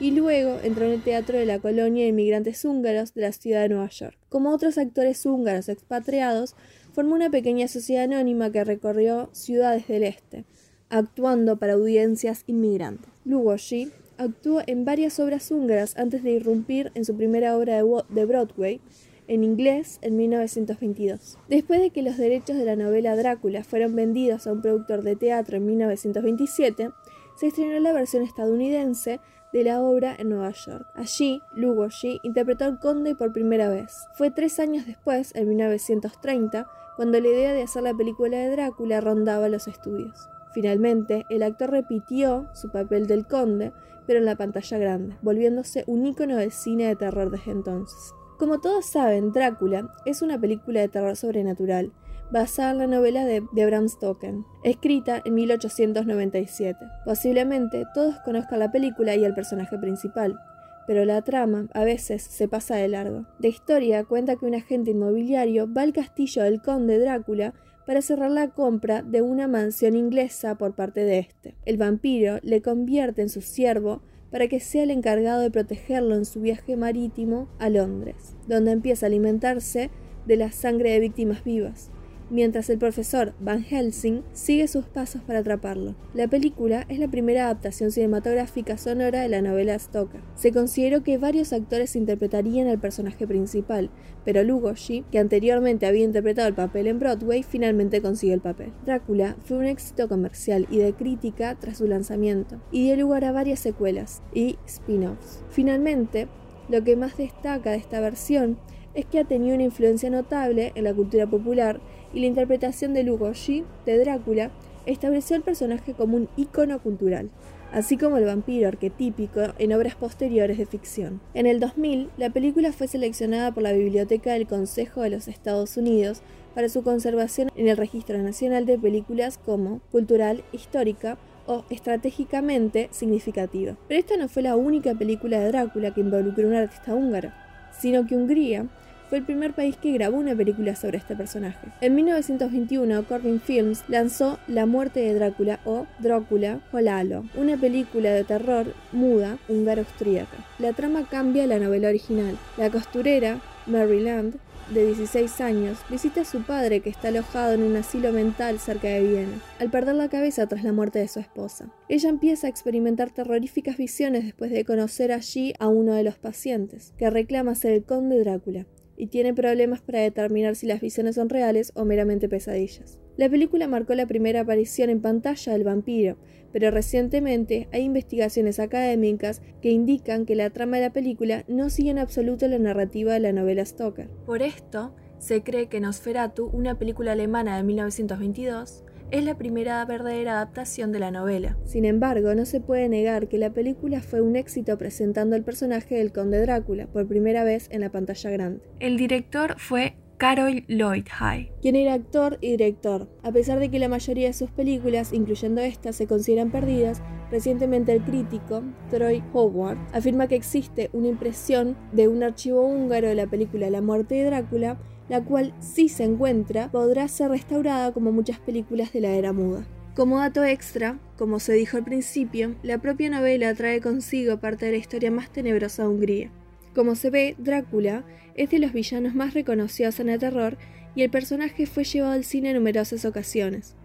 y 0.00 0.10
luego 0.10 0.58
entró 0.62 0.86
en 0.86 0.92
el 0.92 1.02
Teatro 1.02 1.38
de 1.38 1.46
la 1.46 1.60
Colonia 1.60 2.02
de 2.02 2.10
Inmigrantes 2.10 2.64
Húngaros 2.64 3.14
de 3.14 3.22
la 3.22 3.32
ciudad 3.32 3.62
de 3.62 3.68
Nueva 3.70 3.88
York. 3.88 4.16
Como 4.28 4.50
otros 4.50 4.76
actores 4.76 5.24
húngaros 5.24 5.68
expatriados, 5.68 6.56
formó 6.92 7.14
una 7.14 7.30
pequeña 7.30 7.68
sociedad 7.68 8.04
anónima 8.04 8.50
que 8.50 8.64
recorrió 8.64 9.28
ciudades 9.32 9.88
del 9.88 10.02
este, 10.02 10.44
actuando 10.90 11.56
para 11.56 11.74
audiencias 11.74 12.44
inmigrantes. 12.46 13.10
Lugosi 13.24 13.90
Actuó 14.16 14.62
en 14.66 14.84
varias 14.84 15.18
obras 15.18 15.50
húngaras 15.50 15.96
antes 15.96 16.22
de 16.22 16.30
irrumpir 16.30 16.92
en 16.94 17.04
su 17.04 17.16
primera 17.16 17.56
obra 17.56 17.82
de 18.08 18.24
Broadway, 18.24 18.80
en 19.26 19.42
inglés, 19.42 19.98
en 20.02 20.16
1922. 20.16 21.38
Después 21.48 21.80
de 21.80 21.90
que 21.90 22.02
los 22.02 22.16
derechos 22.16 22.56
de 22.56 22.64
la 22.64 22.76
novela 22.76 23.16
Drácula 23.16 23.64
fueron 23.64 23.96
vendidos 23.96 24.46
a 24.46 24.52
un 24.52 24.62
productor 24.62 25.02
de 25.02 25.16
teatro 25.16 25.56
en 25.56 25.66
1927, 25.66 26.90
se 27.36 27.46
estrenó 27.46 27.80
la 27.80 27.92
versión 27.92 28.22
estadounidense 28.22 29.20
de 29.52 29.64
la 29.64 29.80
obra 29.80 30.14
en 30.18 30.28
Nueva 30.28 30.52
York. 30.52 30.86
Allí, 30.94 31.40
Lugosi 31.54 32.20
interpretó 32.22 32.64
al 32.64 32.78
conde 32.78 33.14
por 33.14 33.32
primera 33.32 33.68
vez. 33.68 33.94
Fue 34.14 34.30
tres 34.30 34.60
años 34.60 34.86
después, 34.86 35.34
en 35.34 35.48
1930, 35.48 36.68
cuando 36.96 37.20
la 37.20 37.28
idea 37.28 37.52
de 37.52 37.62
hacer 37.62 37.82
la 37.82 37.94
película 37.94 38.36
de 38.36 38.50
Drácula 38.50 39.00
rondaba 39.00 39.48
los 39.48 39.66
estudios. 39.66 40.28
Finalmente, 40.52 41.24
el 41.30 41.42
actor 41.42 41.70
repitió 41.70 42.48
su 42.54 42.70
papel 42.70 43.08
del 43.08 43.26
conde, 43.26 43.72
pero 44.06 44.18
en 44.18 44.24
la 44.24 44.36
pantalla 44.36 44.78
grande, 44.78 45.16
volviéndose 45.22 45.84
un 45.86 46.06
ícono 46.06 46.36
del 46.36 46.52
cine 46.52 46.86
de 46.86 46.96
terror 46.96 47.30
desde 47.30 47.52
entonces. 47.52 48.14
Como 48.38 48.60
todos 48.60 48.86
saben, 48.86 49.32
Drácula 49.32 49.92
es 50.06 50.20
una 50.20 50.40
película 50.40 50.80
de 50.80 50.88
terror 50.88 51.14
sobrenatural, 51.16 51.92
basada 52.30 52.72
en 52.72 52.78
la 52.78 52.86
novela 52.86 53.24
de, 53.24 53.40
Bram 53.40 53.88
Stoker, 53.88 54.34
escrita 54.64 55.22
en 55.24 55.34
1897. 55.34 56.84
Posiblemente 57.04 57.84
todos 57.94 58.16
conozcan 58.24 58.58
la 58.58 58.72
película 58.72 59.14
y 59.14 59.24
el 59.24 59.34
personaje 59.34 59.78
principal, 59.78 60.38
pero 60.86 61.04
la 61.04 61.22
trama 61.22 61.68
a 61.72 61.84
veces 61.84 62.22
se 62.22 62.48
pasa 62.48 62.76
de 62.76 62.88
largo. 62.88 63.24
La 63.38 63.48
historia 63.48 64.04
cuenta 64.04 64.36
que 64.36 64.46
un 64.46 64.54
agente 64.54 64.90
inmobiliario 64.90 65.72
va 65.72 65.82
al 65.82 65.92
castillo 65.92 66.42
del 66.42 66.60
conde 66.60 66.98
Drácula 66.98 67.54
para 67.86 68.02
cerrar 68.02 68.30
la 68.30 68.48
compra 68.48 69.02
de 69.02 69.22
una 69.22 69.48
mansión 69.48 69.96
inglesa 69.96 70.56
por 70.56 70.74
parte 70.74 71.04
de 71.04 71.18
este. 71.18 71.54
El 71.64 71.76
vampiro 71.76 72.38
le 72.42 72.62
convierte 72.62 73.22
en 73.22 73.28
su 73.28 73.40
siervo 73.40 74.02
para 74.30 74.48
que 74.48 74.60
sea 74.60 74.82
el 74.82 74.90
encargado 74.90 75.40
de 75.40 75.50
protegerlo 75.50 76.16
en 76.16 76.24
su 76.24 76.40
viaje 76.40 76.76
marítimo 76.76 77.48
a 77.58 77.68
Londres, 77.68 78.36
donde 78.48 78.72
empieza 78.72 79.06
a 79.06 79.08
alimentarse 79.08 79.90
de 80.26 80.36
la 80.36 80.50
sangre 80.50 80.90
de 80.90 81.00
víctimas 81.00 81.44
vivas 81.44 81.90
mientras 82.30 82.70
el 82.70 82.78
profesor 82.78 83.34
Van 83.40 83.62
Helsing 83.62 84.22
sigue 84.32 84.68
sus 84.68 84.86
pasos 84.86 85.22
para 85.22 85.40
atraparlo. 85.40 85.94
La 86.14 86.28
película 86.28 86.86
es 86.88 86.98
la 86.98 87.08
primera 87.08 87.44
adaptación 87.44 87.90
cinematográfica 87.90 88.78
sonora 88.78 89.22
de 89.22 89.28
la 89.28 89.42
novela 89.42 89.78
Stoker. 89.78 90.20
Se 90.34 90.52
consideró 90.52 91.02
que 91.02 91.18
varios 91.18 91.52
actores 91.52 91.96
interpretarían 91.96 92.68
al 92.68 92.78
personaje 92.78 93.26
principal, 93.26 93.90
pero 94.24 94.42
Lugosi, 94.42 95.04
que 95.10 95.18
anteriormente 95.18 95.86
había 95.86 96.04
interpretado 96.04 96.48
el 96.48 96.54
papel 96.54 96.86
en 96.86 96.98
Broadway, 96.98 97.42
finalmente 97.42 98.00
consiguió 98.00 98.34
el 98.34 98.40
papel. 98.40 98.72
Drácula 98.84 99.36
fue 99.44 99.58
un 99.58 99.66
éxito 99.66 100.08
comercial 100.08 100.66
y 100.70 100.78
de 100.78 100.92
crítica 100.94 101.56
tras 101.60 101.78
su 101.78 101.86
lanzamiento, 101.86 102.60
y 102.70 102.84
dio 102.84 102.96
lugar 102.96 103.24
a 103.24 103.32
varias 103.32 103.60
secuelas 103.60 104.22
y 104.32 104.58
spin-offs. 104.66 105.42
Finalmente, 105.50 106.28
lo 106.68 106.82
que 106.82 106.96
más 106.96 107.16
destaca 107.16 107.72
de 107.72 107.76
esta 107.76 108.00
versión 108.00 108.56
es 108.94 109.04
que 109.06 109.18
ha 109.18 109.24
tenido 109.24 109.54
una 109.54 109.64
influencia 109.64 110.08
notable 110.08 110.72
en 110.74 110.84
la 110.84 110.94
cultura 110.94 111.26
popular 111.26 111.80
y 112.14 112.20
la 112.20 112.26
interpretación 112.26 112.94
de 112.94 113.02
Lugosi 113.02 113.64
de 113.84 113.98
Drácula 113.98 114.50
estableció 114.86 115.36
al 115.36 115.42
personaje 115.42 115.94
como 115.94 116.16
un 116.16 116.28
ícono 116.36 116.80
cultural, 116.80 117.30
así 117.72 117.96
como 117.96 118.16
el 118.16 118.24
vampiro 118.24 118.68
arquetípico 118.68 119.40
en 119.58 119.72
obras 119.72 119.96
posteriores 119.96 120.58
de 120.58 120.66
ficción. 120.66 121.20
En 121.34 121.46
el 121.46 121.58
2000, 121.58 122.10
la 122.16 122.30
película 122.30 122.72
fue 122.72 122.86
seleccionada 122.86 123.52
por 123.52 123.62
la 123.62 123.72
Biblioteca 123.72 124.32
del 124.32 124.46
Consejo 124.46 125.02
de 125.02 125.10
los 125.10 125.26
Estados 125.26 125.76
Unidos 125.76 126.22
para 126.54 126.68
su 126.68 126.82
conservación 126.84 127.50
en 127.56 127.68
el 127.68 127.76
Registro 127.76 128.16
Nacional 128.18 128.64
de 128.64 128.78
Películas 128.78 129.38
como 129.38 129.80
cultural, 129.90 130.44
histórica 130.52 131.18
o 131.46 131.64
estratégicamente 131.68 132.88
significativa. 132.92 133.76
Pero 133.88 134.00
esta 134.00 134.16
no 134.16 134.28
fue 134.28 134.42
la 134.42 134.56
única 134.56 134.94
película 134.94 135.40
de 135.40 135.48
Drácula 135.48 135.92
que 135.92 136.00
involucró 136.00 136.46
a 136.46 136.50
un 136.50 136.56
artista 136.56 136.94
húngaro, 136.94 137.32
sino 137.78 138.06
que 138.06 138.14
Hungría 138.14 138.68
fue 139.14 139.20
el 139.20 139.26
primer 139.26 139.52
país 139.52 139.76
que 139.76 139.92
grabó 139.92 140.16
una 140.16 140.34
película 140.34 140.74
sobre 140.74 140.98
este 140.98 141.14
personaje. 141.14 141.68
En 141.80 141.94
1921, 141.94 143.04
Corbin 143.04 143.40
Films 143.40 143.84
lanzó 143.86 144.40
La 144.48 144.66
muerte 144.66 144.98
de 144.98 145.14
Drácula 145.14 145.60
o 145.64 145.86
Drácula 146.00 146.58
Holalo, 146.72 147.24
una 147.36 147.56
película 147.56 148.10
de 148.10 148.24
terror 148.24 148.74
muda 148.90 149.38
húngaro-austríaca. 149.48 150.36
La 150.58 150.72
trama 150.72 151.06
cambia 151.08 151.46
la 151.46 151.60
novela 151.60 151.90
original. 151.90 152.36
La 152.56 152.70
costurera, 152.70 153.38
Maryland, 153.68 154.34
de 154.72 154.84
16 154.84 155.40
años, 155.42 155.78
visita 155.88 156.22
a 156.22 156.24
su 156.24 156.42
padre 156.42 156.80
que 156.80 156.90
está 156.90 157.06
alojado 157.06 157.52
en 157.52 157.62
un 157.62 157.76
asilo 157.76 158.10
mental 158.10 158.58
cerca 158.58 158.88
de 158.88 159.00
Viena, 159.00 159.40
al 159.60 159.70
perder 159.70 159.94
la 159.94 160.08
cabeza 160.08 160.48
tras 160.48 160.64
la 160.64 160.72
muerte 160.72 160.98
de 160.98 161.06
su 161.06 161.20
esposa. 161.20 161.68
Ella 161.88 162.08
empieza 162.08 162.48
a 162.48 162.50
experimentar 162.50 163.12
terroríficas 163.12 163.76
visiones 163.76 164.24
después 164.24 164.50
de 164.50 164.64
conocer 164.64 165.12
allí 165.12 165.54
a 165.60 165.68
uno 165.68 165.94
de 165.94 166.02
los 166.02 166.18
pacientes, 166.18 166.92
que 166.98 167.10
reclama 167.10 167.54
ser 167.54 167.74
el 167.74 167.84
conde 167.84 168.18
Drácula 168.18 168.66
y 168.96 169.08
tiene 169.08 169.34
problemas 169.34 169.80
para 169.80 170.00
determinar 170.00 170.56
si 170.56 170.66
las 170.66 170.80
visiones 170.80 171.16
son 171.16 171.28
reales 171.28 171.72
o 171.74 171.84
meramente 171.84 172.28
pesadillas. 172.28 172.98
La 173.16 173.28
película 173.28 173.68
marcó 173.68 173.94
la 173.94 174.06
primera 174.06 174.40
aparición 174.40 174.90
en 174.90 175.00
pantalla 175.00 175.52
del 175.52 175.64
vampiro, 175.64 176.16
pero 176.52 176.70
recientemente 176.70 177.68
hay 177.72 177.82
investigaciones 177.82 178.60
académicas 178.60 179.42
que 179.60 179.70
indican 179.70 180.26
que 180.26 180.36
la 180.36 180.50
trama 180.50 180.76
de 180.76 180.82
la 180.82 180.92
película 180.92 181.44
no 181.48 181.70
sigue 181.70 181.90
en 181.90 181.98
absoluto 181.98 182.48
la 182.48 182.58
narrativa 182.58 183.12
de 183.12 183.20
la 183.20 183.32
novela 183.32 183.64
Stoker. 183.64 184.08
Por 184.26 184.42
esto, 184.42 184.94
se 185.18 185.42
cree 185.42 185.68
que 185.68 185.80
Nosferatu, 185.80 186.46
una 186.52 186.78
película 186.78 187.12
alemana 187.12 187.56
de 187.56 187.62
1922, 187.62 188.84
es 189.10 189.24
la 189.24 189.36
primera 189.36 189.84
verdadera 189.84 190.32
adaptación 190.32 190.92
de 190.92 190.98
la 190.98 191.10
novela. 191.10 191.56
Sin 191.64 191.84
embargo, 191.84 192.34
no 192.34 192.44
se 192.44 192.60
puede 192.60 192.88
negar 192.88 193.28
que 193.28 193.38
la 193.38 193.50
película 193.50 194.00
fue 194.00 194.20
un 194.20 194.36
éxito 194.36 194.76
presentando 194.78 195.36
el 195.36 195.44
personaje 195.44 195.96
del 195.96 196.12
conde 196.12 196.40
Drácula 196.40 196.86
por 196.86 197.06
primera 197.06 197.44
vez 197.44 197.68
en 197.70 197.80
la 197.80 197.90
pantalla 197.90 198.30
grande. 198.30 198.62
El 198.80 198.96
director 198.96 199.54
fue 199.58 199.96
Carol 200.16 200.64
Lloyd 200.68 201.06
High, 201.10 201.52
quien 201.60 201.76
era 201.76 201.94
actor 201.94 202.38
y 202.40 202.52
director. 202.52 203.08
A 203.22 203.32
pesar 203.32 203.58
de 203.58 203.68
que 203.68 203.78
la 203.78 203.88
mayoría 203.88 204.28
de 204.28 204.32
sus 204.32 204.50
películas, 204.50 205.12
incluyendo 205.12 205.60
estas, 205.60 205.96
se 205.96 206.06
consideran 206.06 206.50
perdidas, 206.50 207.02
recientemente 207.30 207.92
el 207.92 208.02
crítico 208.02 208.62
Troy 208.90 209.22
Howard 209.32 209.78
afirma 209.92 210.28
que 210.28 210.36
existe 210.36 210.88
una 210.92 211.08
impresión 211.08 211.76
de 211.92 212.08
un 212.08 212.22
archivo 212.22 212.62
húngaro 212.62 213.08
de 213.08 213.16
la 213.16 213.26
película 213.26 213.70
La 213.70 213.82
muerte 213.82 214.14
de 214.14 214.24
Drácula 214.24 214.78
la 215.08 215.22
cual 215.22 215.52
si 215.60 215.88
se 215.88 216.04
encuentra 216.04 216.70
podrá 216.70 217.08
ser 217.08 217.30
restaurada 217.30 217.92
como 217.92 218.12
muchas 218.12 218.38
películas 218.38 218.92
de 218.92 219.00
la 219.00 219.10
era 219.10 219.32
muda. 219.32 219.66
Como 219.94 220.18
dato 220.18 220.42
extra, 220.42 220.98
como 221.16 221.38
se 221.38 221.52
dijo 221.52 221.76
al 221.76 221.84
principio, 221.84 222.56
la 222.62 222.78
propia 222.78 223.10
novela 223.10 223.54
trae 223.54 223.80
consigo 223.80 224.40
parte 224.40 224.66
de 224.66 224.72
la 224.72 224.78
historia 224.78 225.10
más 225.10 225.30
tenebrosa 225.30 225.84
de 225.84 225.88
Hungría. 225.88 226.30
Como 226.74 226.96
se 226.96 227.10
ve, 227.10 227.36
Drácula 227.38 228.04
es 228.34 228.50
de 228.50 228.58
los 228.58 228.72
villanos 228.72 229.14
más 229.14 229.34
reconocidos 229.34 230.00
en 230.00 230.08
el 230.08 230.18
terror 230.18 230.56
y 230.96 231.02
el 231.02 231.10
personaje 231.10 231.66
fue 231.66 231.84
llevado 231.84 232.12
al 232.12 232.24
cine 232.24 232.50
en 232.50 232.56
numerosas 232.56 233.04
ocasiones. 233.04 233.76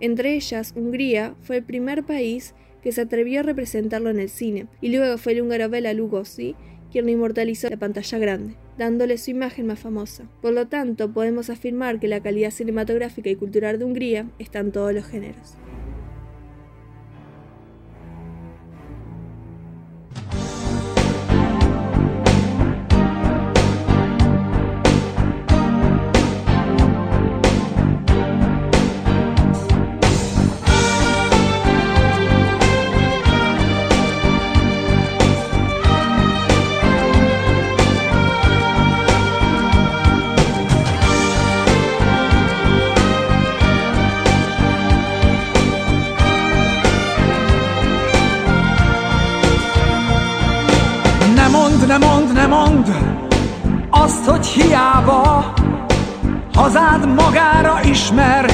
Entre 0.00 0.34
ellas, 0.34 0.72
Hungría 0.74 1.36
fue 1.42 1.58
el 1.58 1.64
primer 1.64 2.02
país 2.02 2.54
que 2.82 2.90
se 2.90 3.02
atrevió 3.02 3.40
a 3.40 3.44
representarlo 3.44 4.10
en 4.10 4.18
el 4.18 4.28
cine, 4.28 4.66
y 4.80 4.88
luego 4.88 5.16
fue 5.16 5.32
el 5.32 5.42
húngaro 5.42 5.68
Bela 5.68 5.92
Lugosi 5.92 6.56
quien 6.92 7.06
lo 7.06 7.10
inmortalizó 7.10 7.66
en 7.66 7.72
la 7.72 7.78
pantalla 7.78 8.18
grande 8.18 8.54
dándole 8.78 9.18
su 9.18 9.30
imagen 9.30 9.66
más 9.66 9.78
famosa. 9.78 10.24
Por 10.40 10.52
lo 10.52 10.66
tanto, 10.66 11.12
podemos 11.12 11.50
afirmar 11.50 12.00
que 12.00 12.08
la 12.08 12.22
calidad 12.22 12.50
cinematográfica 12.50 13.30
y 13.30 13.36
cultural 13.36 13.78
de 13.78 13.84
Hungría 13.84 14.26
está 14.38 14.60
en 14.60 14.72
todos 14.72 14.92
los 14.92 15.06
géneros. 15.06 15.56
Ismer 58.12 58.50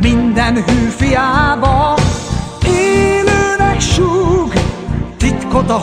minden 0.00 0.64
hűfiába 0.64 1.94
Élőnek 2.66 3.80
súg 3.80 4.52
titkot 5.16 5.70
a 5.70 5.80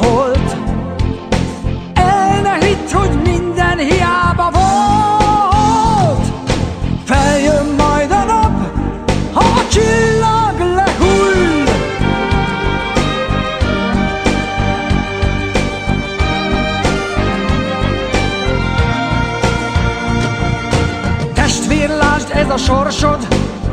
sorsod, 22.69 23.27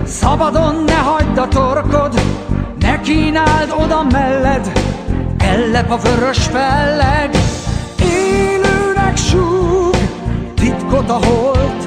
szabadon 0.05 0.85
ne 0.85 0.95
hagyd 0.95 1.39
a 1.39 1.49
torkod, 1.49 2.21
ne 2.79 3.01
kínáld 3.01 3.75
oda 3.83 4.03
melled, 4.11 4.73
ellep 5.39 5.91
a 5.91 5.97
vörös 5.97 6.39
felleg. 6.39 7.31
Élőnek 8.01 9.17
súg, 9.17 9.97
titkot 10.55 11.11
a 11.11 11.19
holt, 11.27 11.86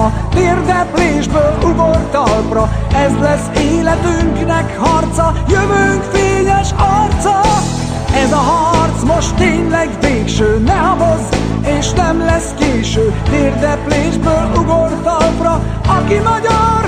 alma, 0.00 0.12
térdeplésből 0.30 1.58
ugortalpra, 1.64 2.70
ez 2.94 3.12
lesz 3.20 3.48
életünknek 3.58 4.78
harca, 4.78 5.32
jövünk 5.48 6.02
fényes 6.02 6.70
arca. 6.72 7.40
Ez 8.14 8.32
a 8.32 8.36
harc 8.36 9.02
most 9.02 9.34
tényleg 9.34 9.88
végső, 10.00 10.58
ne 10.58 10.76
habozz, 10.76 11.28
és 11.78 11.92
nem 11.92 12.18
lesz 12.24 12.54
késő, 12.58 13.14
térdeplésből 13.30 14.50
ugortalpra, 14.56 15.60
aki 15.86 16.14
magyar, 16.14 16.80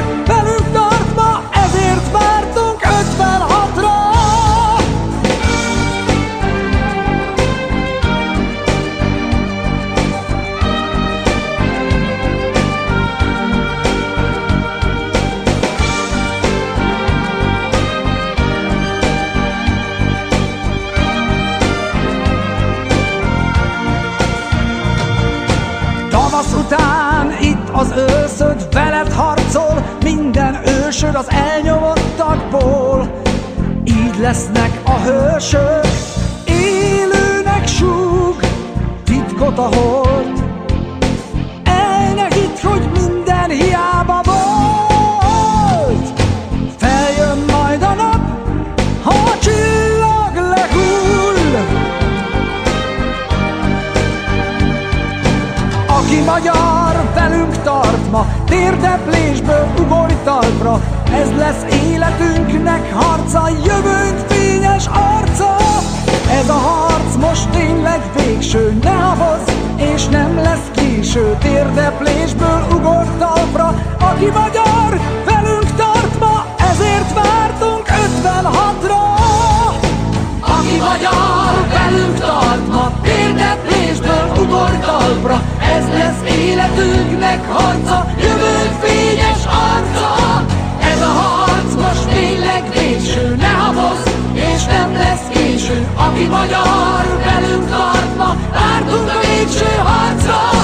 az 27.82 27.94
őszöd 27.96 28.68
veled 28.72 29.12
harcol, 29.12 29.84
minden 30.04 30.60
ősöd 30.66 31.14
az 31.14 31.30
elnyomottakból. 31.30 33.20
Így 33.84 34.18
lesznek 34.18 34.80
a 34.84 34.98
hősök, 34.98 35.86
élőnek 36.46 37.66
súg, 37.66 38.36
titkot 39.04 39.58
a 39.58 39.68
habozz, 93.74 94.08
és 94.34 94.64
nem 94.64 94.92
lesz 94.92 95.28
késő. 95.32 95.88
Aki 95.96 96.24
magyar, 96.24 97.20
velünk 97.24 97.68
tart 97.70 98.16
ma, 98.16 98.36
vártunk 98.52 99.08
a 99.08 99.20
végső 99.20 99.74
harcra. 99.84 100.61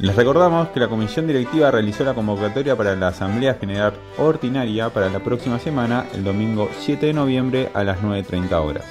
Les 0.00 0.16
recordamos 0.16 0.68
que 0.68 0.80
la 0.80 0.88
comisión 0.88 1.26
directiva 1.26 1.70
realizó 1.70 2.04
la 2.04 2.14
convocatoria 2.14 2.74
para 2.74 2.96
la 2.96 3.08
Asamblea 3.08 3.58
General 3.60 3.92
Ordinaria 4.16 4.88
para 4.88 5.10
la 5.10 5.18
próxima 5.18 5.58
semana, 5.58 6.06
el 6.14 6.24
domingo 6.24 6.70
7 6.78 7.04
de 7.04 7.12
noviembre 7.12 7.68
a 7.74 7.84
las 7.84 8.00
9.30 8.00 8.52
horas. 8.52 8.86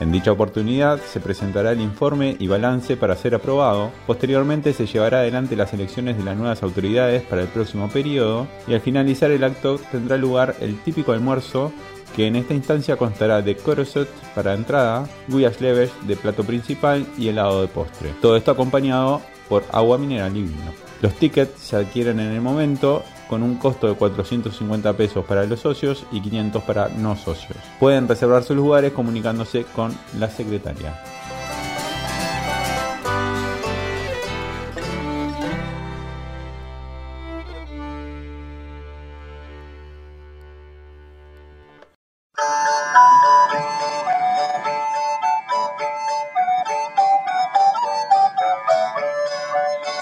En 0.00 0.10
dicha 0.10 0.32
oportunidad 0.32 1.00
se 1.00 1.20
presentará 1.20 1.70
el 1.70 1.80
informe 1.80 2.34
y 2.40 2.48
balance 2.48 2.96
para 2.96 3.14
ser 3.14 3.36
aprobado. 3.36 3.92
Posteriormente 4.04 4.72
se 4.72 4.86
llevará 4.86 5.18
adelante 5.20 5.54
las 5.54 5.72
elecciones 5.72 6.18
de 6.18 6.24
las 6.24 6.36
nuevas 6.36 6.64
autoridades 6.64 7.22
para 7.22 7.42
el 7.42 7.48
próximo 7.48 7.88
periodo 7.88 8.48
y 8.66 8.74
al 8.74 8.80
finalizar 8.80 9.30
el 9.30 9.44
acto 9.44 9.78
tendrá 9.92 10.16
lugar 10.16 10.56
el 10.60 10.80
típico 10.80 11.12
almuerzo 11.12 11.72
que 12.16 12.26
en 12.26 12.34
esta 12.34 12.54
instancia 12.54 12.96
constará 12.96 13.40
de 13.40 13.54
corosot 13.54 14.08
para 14.34 14.54
entrada, 14.54 15.08
guyas 15.28 15.60
leves 15.60 15.92
de 16.08 16.16
plato 16.16 16.42
principal 16.42 17.06
y 17.16 17.28
helado 17.28 17.60
de 17.60 17.68
postre. 17.68 18.12
Todo 18.20 18.36
esto 18.36 18.50
acompañado 18.50 19.22
por 19.48 19.64
agua 19.72 19.98
mineral 19.98 20.36
y 20.36 20.42
vino. 20.42 20.72
Los 21.00 21.14
tickets 21.14 21.60
se 21.60 21.76
adquieren 21.76 22.20
en 22.20 22.32
el 22.32 22.40
momento 22.40 23.02
con 23.28 23.42
un 23.42 23.56
costo 23.56 23.88
de 23.88 23.94
450 23.94 24.92
pesos 24.92 25.24
para 25.24 25.44
los 25.46 25.60
socios 25.60 26.04
y 26.12 26.20
500 26.20 26.62
para 26.62 26.88
no 26.88 27.16
socios. 27.16 27.56
Pueden 27.80 28.06
reservar 28.06 28.44
sus 28.44 28.56
lugares 28.56 28.92
comunicándose 28.92 29.64
con 29.74 29.92
la 30.18 30.28
secretaria. 30.28 31.02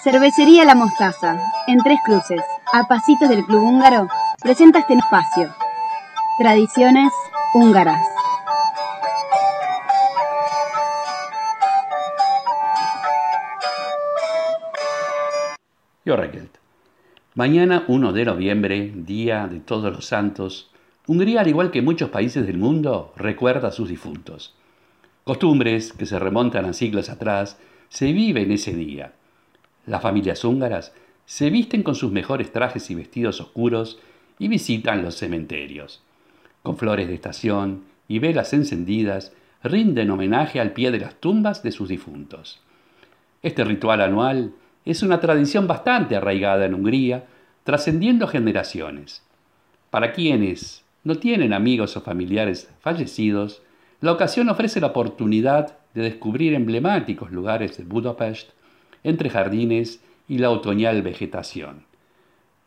Cervecería 0.02 0.64
La 0.64 0.74
Mostaza, 0.74 1.38
en 1.66 1.76
Tres 1.80 1.98
Cruces, 2.02 2.40
a 2.72 2.88
pasitos 2.88 3.28
del 3.28 3.44
Club 3.44 3.62
Húngaro, 3.62 4.08
presenta 4.42 4.78
este 4.78 4.94
espacio. 4.94 5.54
Tradiciones 6.38 7.12
húngaras. 7.52 8.00
Reggelt! 16.06 16.56
Mañana 17.34 17.84
1 17.86 18.12
de 18.14 18.24
noviembre, 18.24 18.92
Día 18.94 19.48
de 19.48 19.60
Todos 19.60 19.92
los 19.92 20.06
Santos, 20.06 20.70
Hungría, 21.06 21.42
al 21.42 21.48
igual 21.48 21.70
que 21.70 21.82
muchos 21.82 22.08
países 22.08 22.46
del 22.46 22.56
mundo, 22.56 23.12
recuerda 23.16 23.68
a 23.68 23.72
sus 23.72 23.90
difuntos. 23.90 24.56
Costumbres 25.24 25.92
que 25.92 26.06
se 26.06 26.18
remontan 26.18 26.64
a 26.64 26.72
siglos 26.72 27.10
atrás 27.10 27.58
se 27.90 28.12
viven 28.12 28.50
ese 28.50 28.72
día. 28.72 29.12
Las 29.86 30.02
familias 30.02 30.44
húngaras 30.44 30.92
se 31.24 31.50
visten 31.50 31.82
con 31.82 31.94
sus 31.94 32.12
mejores 32.12 32.52
trajes 32.52 32.90
y 32.90 32.94
vestidos 32.94 33.40
oscuros 33.40 33.98
y 34.38 34.48
visitan 34.48 35.02
los 35.02 35.14
cementerios. 35.16 36.02
Con 36.62 36.76
flores 36.76 37.08
de 37.08 37.14
estación 37.14 37.84
y 38.08 38.18
velas 38.18 38.52
encendidas, 38.52 39.32
rinden 39.62 40.10
homenaje 40.10 40.60
al 40.60 40.72
pie 40.72 40.90
de 40.90 40.98
las 40.98 41.14
tumbas 41.16 41.62
de 41.62 41.72
sus 41.72 41.88
difuntos. 41.88 42.60
Este 43.42 43.64
ritual 43.64 44.00
anual 44.00 44.52
es 44.84 45.02
una 45.02 45.20
tradición 45.20 45.66
bastante 45.66 46.16
arraigada 46.16 46.66
en 46.66 46.74
Hungría, 46.74 47.26
trascendiendo 47.64 48.26
generaciones. 48.26 49.22
Para 49.90 50.12
quienes 50.12 50.84
no 51.04 51.16
tienen 51.16 51.52
amigos 51.52 51.96
o 51.96 52.00
familiares 52.00 52.70
fallecidos, 52.80 53.62
la 54.00 54.12
ocasión 54.12 54.48
ofrece 54.48 54.80
la 54.80 54.88
oportunidad 54.88 55.76
de 55.94 56.02
descubrir 56.02 56.54
emblemáticos 56.54 57.30
lugares 57.30 57.76
de 57.76 57.84
Budapest 57.84 58.50
entre 59.04 59.30
jardines 59.30 60.02
y 60.28 60.38
la 60.38 60.50
otoñal 60.50 61.02
vegetación. 61.02 61.84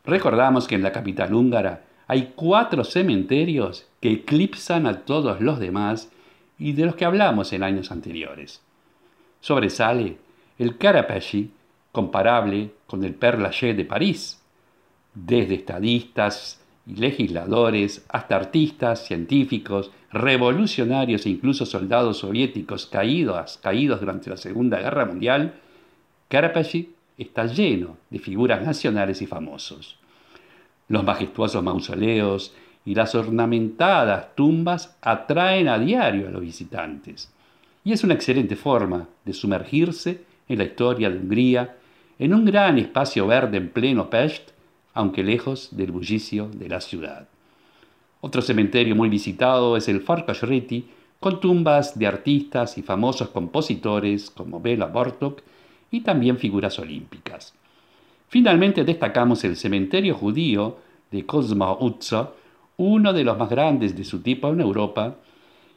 Recordamos 0.06 0.68
que 0.68 0.76
en 0.76 0.84
la 0.84 0.92
capital 0.92 1.34
húngara 1.34 1.84
hay 2.08 2.34
cuatro 2.36 2.84
cementerios 2.84 3.88
que 4.02 4.12
eclipsan 4.12 4.86
a 4.86 5.02
todos 5.02 5.40
los 5.40 5.60
demás 5.60 6.12
y 6.60 6.74
de 6.74 6.86
los 6.86 6.96
que 6.96 7.06
hablamos 7.06 7.54
en 7.54 7.64
años 7.64 7.92
anteriores. 7.92 8.62
Sobresale 9.40 10.18
el 10.60 10.78
Carapachy, 10.78 11.52
comparable 11.92 12.72
con 12.88 13.04
el 13.04 13.18
Père 13.18 13.38
Lachaise 13.38 13.76
de 13.76 13.86
París. 13.86 14.42
Desde 15.14 15.56
estadistas 15.56 16.62
y 16.86 16.96
legisladores, 16.96 18.06
hasta 18.10 18.36
artistas, 18.36 19.06
científicos, 19.06 19.92
revolucionarios 20.12 21.26
e 21.26 21.30
incluso 21.30 21.66
soldados 21.66 22.20
soviéticos 22.20 22.86
caídos, 22.88 23.58
caídos 23.62 24.00
durante 24.00 24.30
la 24.30 24.38
Segunda 24.38 24.80
Guerra 24.80 25.06
Mundial, 25.06 25.60
Karapashi 26.34 26.90
está 27.16 27.46
lleno 27.46 27.98
de 28.10 28.18
figuras 28.18 28.66
nacionales 28.66 29.22
y 29.22 29.28
famosos. 29.28 30.00
Los 30.88 31.04
majestuosos 31.04 31.62
mausoleos 31.62 32.56
y 32.86 32.96
las 32.96 33.14
ornamentadas 33.14 34.34
tumbas 34.34 34.98
atraen 35.04 35.68
a 35.68 35.78
diario 35.78 36.28
a 36.28 36.32
los 36.32 36.42
visitantes. 36.42 37.32
Y 37.84 37.92
es 37.92 38.04
una 38.04 38.16
excelente 38.16 38.56
forma 38.56 39.08
de 39.24 39.32
sumergirse 39.32 40.24
en 40.50 40.58
la 40.58 40.64
historia 40.64 41.12
de 41.12 41.20
Hungría 41.20 41.78
en 42.18 42.34
un 42.34 42.46
gran 42.46 42.80
espacio 42.80 43.28
verde 43.28 43.58
en 43.58 43.70
pleno 43.70 44.10
Pest, 44.10 44.54
aunque 44.96 45.22
lejos 45.22 45.78
del 45.78 45.92
bullicio 45.92 46.50
de 46.52 46.68
la 46.68 46.82
ciudad. 46.82 47.28
Otro 48.22 48.42
cementerio 48.42 48.96
muy 48.96 49.08
visitado 49.08 49.78
es 49.78 49.88
el 49.88 50.02
Farkashriti, 50.02 50.88
con 51.20 51.40
tumbas 51.40 52.00
de 52.00 52.08
artistas 52.08 52.80
y 52.80 52.82
famosos 52.82 53.30
compositores 53.30 54.32
como 54.32 54.60
Bela 54.60 54.88
Bartok 54.88 55.44
y 55.94 56.02
también 56.02 56.40
figuras 56.40 56.80
olímpicas. 56.80 57.54
Finalmente 58.28 58.84
destacamos 58.84 59.44
el 59.44 59.56
cementerio 59.56 60.16
judío 60.16 60.78
de 61.12 61.24
Kozma 61.24 61.72
Utza, 61.80 62.32
uno 62.78 63.14
de 63.14 63.24
los 63.24 63.38
más 63.38 63.48
grandes 63.48 63.96
de 63.96 64.04
su 64.04 64.22
tipo 64.22 64.50
en 64.50 64.60
Europa, 64.60 65.18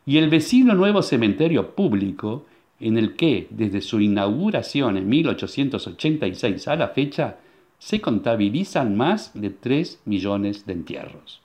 y 0.07 0.17
el 0.17 0.31
vecino 0.31 0.75
nuevo 0.75 1.03
cementerio 1.03 1.75
público, 1.75 2.47
en 2.81 2.97
el 2.97 3.15
que, 3.15 3.47
desde 3.51 3.83
su 3.83 4.01
inauguración 4.01 4.97
en 4.97 5.07
1886 5.07 6.67
a 6.69 6.77
la 6.77 6.89
fecha, 6.89 7.37
se 7.79 8.01
contabilizan 8.01 8.97
más 8.97 9.39
de 9.39 9.51
3 9.51 10.01
millones 10.07 10.65
de 10.65 10.73
entierros. 10.73 11.43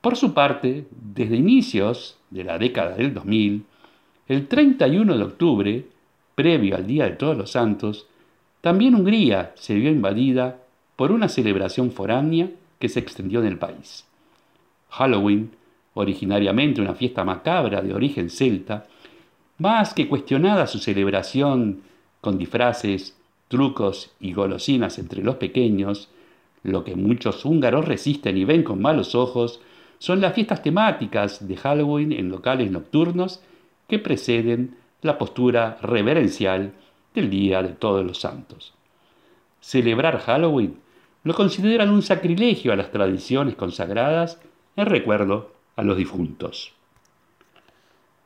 Por 0.00 0.16
su 0.16 0.34
parte, 0.34 0.86
desde 0.90 1.36
inicios 1.36 2.18
de 2.30 2.42
la 2.42 2.58
década 2.58 2.96
del 2.96 3.14
2000, 3.14 3.62
el 4.26 4.48
31 4.48 5.16
de 5.16 5.22
octubre, 5.22 5.84
previo 6.40 6.74
al 6.74 6.86
Día 6.86 7.04
de 7.04 7.16
Todos 7.16 7.36
los 7.36 7.50
Santos, 7.50 8.06
también 8.62 8.94
Hungría 8.94 9.52
se 9.56 9.74
vio 9.74 9.90
invadida 9.90 10.56
por 10.96 11.12
una 11.12 11.28
celebración 11.28 11.90
foránea 11.90 12.48
que 12.78 12.88
se 12.88 12.98
extendió 12.98 13.40
en 13.40 13.46
el 13.46 13.58
país. 13.58 14.06
Halloween, 14.88 15.50
originariamente 15.92 16.80
una 16.80 16.94
fiesta 16.94 17.24
macabra 17.24 17.82
de 17.82 17.92
origen 17.92 18.30
celta, 18.30 18.86
más 19.58 19.92
que 19.92 20.08
cuestionada 20.08 20.66
su 20.66 20.78
celebración 20.78 21.82
con 22.22 22.38
disfraces, 22.38 23.14
trucos 23.48 24.10
y 24.18 24.32
golosinas 24.32 24.98
entre 24.98 25.22
los 25.22 25.34
pequeños, 25.34 26.08
lo 26.62 26.84
que 26.84 26.96
muchos 26.96 27.44
húngaros 27.44 27.84
resisten 27.84 28.38
y 28.38 28.46
ven 28.46 28.62
con 28.62 28.80
malos 28.80 29.14
ojos 29.14 29.60
son 29.98 30.22
las 30.22 30.32
fiestas 30.32 30.62
temáticas 30.62 31.46
de 31.46 31.58
Halloween 31.58 32.12
en 32.12 32.30
locales 32.30 32.70
nocturnos 32.70 33.42
que 33.88 33.98
preceden 33.98 34.80
la 35.02 35.18
postura 35.18 35.78
reverencial 35.82 36.72
del 37.14 37.30
Día 37.30 37.62
de 37.62 37.70
Todos 37.70 38.04
los 38.04 38.20
Santos. 38.20 38.74
Celebrar 39.60 40.18
Halloween 40.20 40.78
lo 41.24 41.34
consideran 41.34 41.90
un 41.90 42.02
sacrilegio 42.02 42.72
a 42.72 42.76
las 42.76 42.90
tradiciones 42.90 43.54
consagradas 43.54 44.40
en 44.76 44.86
recuerdo 44.86 45.52
a 45.76 45.82
los 45.82 45.96
difuntos. 45.96 46.72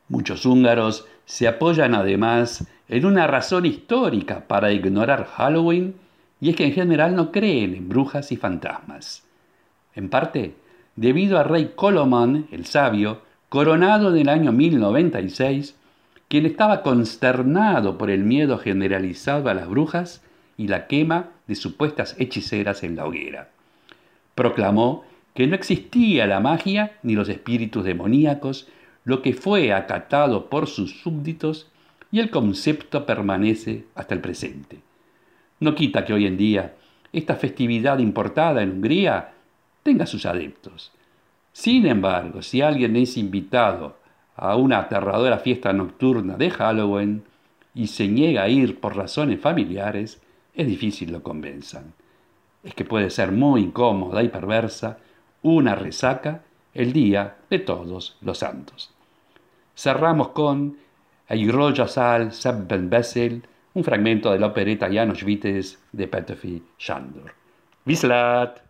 Muchos 0.09 0.45
húngaros 0.45 1.07
se 1.25 1.49
apoyan 1.49 1.95
además 1.95 2.67
en 2.89 3.07
una 3.07 3.27
razón 3.27 3.67
histórica 3.67 4.47
para 4.47 4.73
ignorar 4.73 5.27
Halloween 5.27 5.95
y 6.41 6.51
es 6.51 6.57
que 6.57 6.67
en 6.67 6.73
general 6.73 7.17
no 7.17 7.33
creen 7.33 7.75
en 7.75 7.89
brujas 7.89 8.31
y 8.31 8.37
fantasmas. 8.37 9.25
En 9.95 10.11
parte, 10.11 10.55
debido 10.95 11.39
a 11.39 11.45
rey 11.45 11.73
Colomán 11.75 12.47
el 12.51 12.67
Sabio, 12.67 13.23
coronado 13.49 14.11
en 14.11 14.21
el 14.21 14.29
año 14.29 14.53
1096, 14.53 15.75
quien 16.29 16.47
estaba 16.47 16.83
consternado 16.83 17.99
por 17.99 18.11
el 18.11 18.25
miedo 18.25 18.59
generalizado 18.59 19.49
a 19.49 19.55
las 19.55 19.69
brujas 19.69 20.23
y 20.57 20.69
la 20.69 20.87
quema 20.87 21.31
de 21.47 21.55
supuestas 21.55 22.17
hechiceras 22.19 22.83
en 22.83 22.97
la 22.97 23.07
hoguera. 23.07 23.51
Proclamó 24.35 25.05
que 25.35 25.47
no 25.47 25.55
existía 25.55 26.27
la 26.27 26.41
magia 26.41 26.99
ni 27.03 27.15
los 27.15 27.29
espíritus 27.29 27.85
demoníacos, 27.85 28.69
lo 29.05 29.21
que 29.21 29.35
fue 29.35 29.73
acatado 29.73 30.49
por 30.49 30.67
sus 30.67 31.01
súbditos 31.01 31.71
y 32.11 32.21
el 32.21 32.31
concepto 32.31 33.05
permanece 33.07 33.85
hasta 33.95 34.15
el 34.15 34.21
presente. 34.21 34.79
No 35.61 35.75
quita 35.75 36.05
que 36.05 36.13
hoy 36.13 36.27
en 36.27 36.37
día 36.37 36.75
esta 37.13 37.37
festividad 37.37 37.99
importada 37.99 38.63
en 38.63 38.71
Hungría 38.71 39.33
tenga 39.83 40.07
sus 40.07 40.27
adeptos. 40.27 40.93
Sin 41.53 41.87
embargo, 41.87 42.43
si 42.43 42.63
alguien 42.63 42.97
es 42.97 43.17
invitado 43.17 43.97
a 44.37 44.57
una 44.57 44.79
aterradora 44.79 45.39
fiesta 45.39 45.73
nocturna 45.73 46.37
de 46.37 46.51
Halloween 46.51 47.25
y 47.75 47.89
se 47.89 48.09
niega 48.09 48.43
a 48.43 48.49
ir 48.49 48.81
por 48.81 48.97
razones 48.97 49.41
familiares, 49.41 50.21
es 50.55 50.67
difícil 50.67 51.13
lo 51.13 51.23
convenzan. 51.23 51.93
Es 52.63 52.75
que 52.75 52.85
puede 52.85 53.11
ser 53.11 53.33
muy 53.33 53.63
incómoda 53.63 54.23
y 54.23 54.29
perversa 54.29 54.99
una 55.43 55.75
resaca 55.75 56.43
el 56.73 56.93
día 56.93 57.37
de 57.51 57.59
todos 57.59 58.17
los 58.21 58.39
santos. 58.39 58.91
Cerramos 59.77 60.29
con 60.29 60.77
Airoja 61.29 61.89
Sal 61.89 62.33
Bessel, 62.89 63.43
un 63.75 63.85
fragmento 63.85 64.33
de 64.33 64.39
la 64.39 64.47
opereta 64.47 64.89
Janos 64.93 65.25
Vites 65.25 65.79
de 65.93 66.09
Petöfi 66.09 66.63
Sándor. 66.79 67.35
Vislat! 67.85 68.61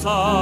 sun. 0.10 0.39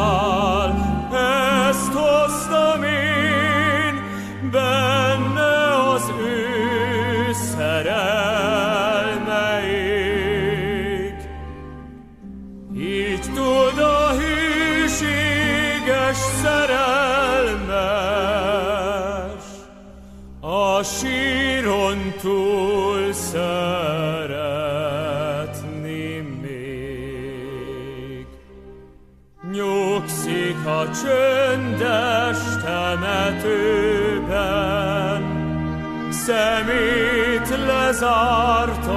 سميت 36.27 37.51
لازعرتك 37.51 38.87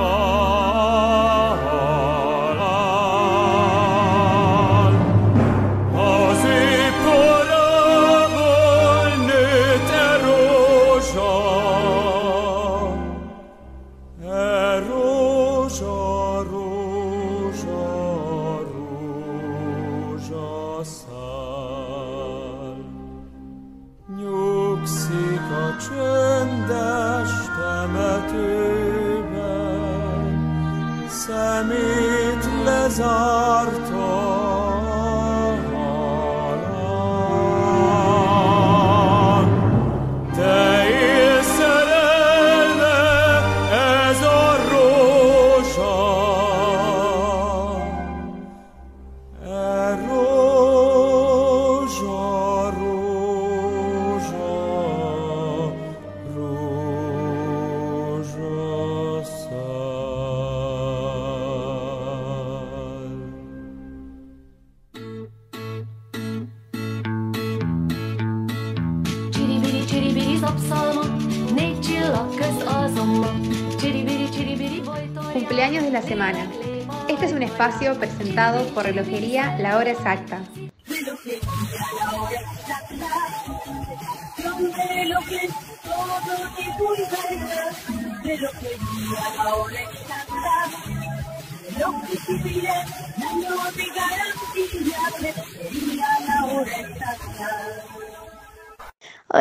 lezárta. 77.60 77.98
presentado 77.98 78.66
por 78.68 78.84
Relojería 78.84 79.58
La 79.58 79.76
Hora 79.76 79.90
Exacta. 79.90 80.38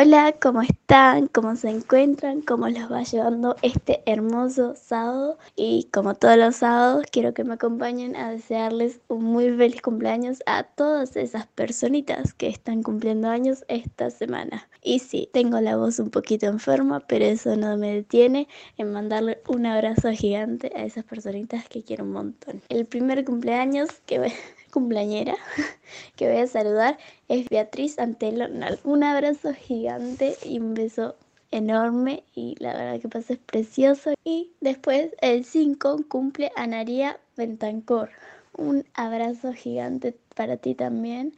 Hola, 0.02 0.34
¿cómo 0.42 0.62
están? 0.62 1.28
¿Cómo 1.28 1.58
se 1.58 1.70
encuentran? 1.70 2.40
¿Cómo 2.42 2.70
los 2.70 2.90
va 2.90 3.04
llevando 3.04 3.58
este 3.62 4.02
hermoso 4.06 4.74
sábado? 4.78 5.38
Y 5.58 5.90
como 5.92 6.16
todos 6.16 6.38
los 6.38 6.56
sábados, 6.56 7.04
quiero 7.12 7.34
que 7.34 7.44
me 7.44 7.56
acompañen 7.56 8.16
a 8.16 8.32
desearles 8.32 9.02
un 9.10 9.26
muy 9.26 9.50
feliz 9.58 9.82
cumpleaños 9.82 10.42
a 10.46 10.64
todas 10.64 11.18
esas 11.18 11.48
personitas 11.48 12.34
que 12.34 12.48
están 12.48 12.82
cumpliendo 12.82 13.28
años 13.28 13.66
esta 13.68 14.10
semana. 14.10 14.70
Y 14.82 15.00
sí, 15.00 15.30
tengo 15.34 15.60
la 15.60 15.76
voz 15.76 16.00
un 16.00 16.12
poquito 16.12 16.46
enferma, 16.46 17.02
pero 17.02 17.26
eso 17.26 17.58
no 17.58 17.76
me 17.76 17.94
detiene 17.96 18.48
en 18.78 18.94
mandarle 18.94 19.42
un 19.50 19.66
abrazo 19.66 20.12
gigante 20.12 20.72
a 20.78 20.86
esas 20.86 21.04
personitas 21.04 21.68
que 21.68 21.84
quiero 21.84 22.06
un 22.06 22.14
montón. 22.14 22.62
El 22.70 22.86
primer 22.86 23.26
cumpleaños 23.26 23.90
que 24.06 24.32
cumpleañera 24.70 25.36
que 26.16 26.30
voy 26.30 26.42
a 26.42 26.48
saludar 26.48 26.98
es 27.28 27.50
Beatriz 27.50 28.00
Antelo. 28.00 28.46
Un 28.84 29.04
abrazo 29.04 29.54
gigante 29.54 30.38
y 30.44 30.60
un 30.60 30.74
beso 30.74 31.16
enorme 31.52 32.24
y 32.36 32.56
la 32.60 32.74
verdad 32.74 33.02
que 33.02 33.10
pasa 33.10 33.34
es 33.34 33.40
precioso. 33.40 34.14
Y 34.24 34.52
después 34.62 35.12
el 35.22 35.46
5 35.46 36.06
cumple 36.08 36.52
Anaría 36.56 37.20
Bentancor. 37.36 38.10
Un 38.58 38.86
abrazo 38.94 39.54
gigante 39.54 40.16
para 40.36 40.58
ti 40.58 40.76
también. 40.76 41.34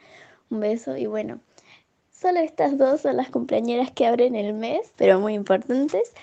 Un 0.50 0.60
beso 0.60 0.98
y 0.98 1.06
bueno, 1.06 1.40
solo 2.12 2.40
estas 2.40 2.78
dos 2.78 3.02
son 3.02 3.18
las 3.18 3.30
cumpleañeras 3.30 3.92
que 3.92 4.06
abren 4.06 4.36
el 4.36 4.54
mes, 4.54 4.92
pero 4.98 5.20
muy 5.20 5.34
importantes. 5.34 6.14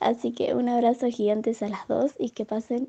Así 0.00 0.32
que 0.32 0.54
un 0.54 0.68
abrazo 0.68 1.08
gigante 1.08 1.56
a 1.60 1.68
las 1.68 1.88
dos 1.88 2.12
y 2.18 2.30
que 2.30 2.44
pasen 2.44 2.88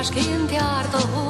másként 0.00 0.50
járt 0.50 0.94
a 0.94 0.98
hó. 0.98 1.29